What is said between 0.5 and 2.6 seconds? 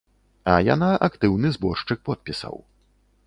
А яна актыўны зборшчык подпісаў.